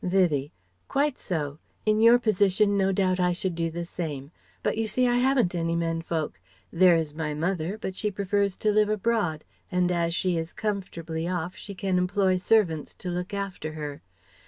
Vivie: 0.03 0.51
"Quite 0.87 1.19
so. 1.19 1.59
In 1.85 2.01
your 2.01 2.17
position 2.17 2.75
no 2.75 2.91
doubt 2.91 3.19
I 3.19 3.33
should 3.33 3.53
do 3.53 3.69
the 3.69 3.85
same; 3.85 4.31
but 4.63 4.75
you 4.75 4.87
see 4.87 5.05
I 5.05 5.17
haven't 5.19 5.53
any 5.53 5.75
menfolk. 5.75 6.39
There 6.73 6.95
is 6.95 7.13
my 7.13 7.35
mother, 7.35 7.77
but 7.77 7.93
she 7.95 8.09
prefers 8.09 8.57
to 8.57 8.71
live 8.71 8.89
abroad, 8.89 9.43
and 9.71 9.91
as 9.91 10.15
she 10.15 10.39
is 10.39 10.53
comfortably 10.53 11.27
off 11.27 11.55
she 11.55 11.75
can 11.75 11.99
employ 11.99 12.37
servants 12.37 12.95
to 12.95 13.09
look 13.09 13.31
after 13.31 13.73
her." 13.73 14.01